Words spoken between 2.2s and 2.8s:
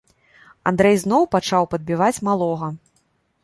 малога.